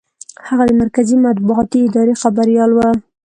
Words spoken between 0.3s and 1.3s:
هغه د مرکزي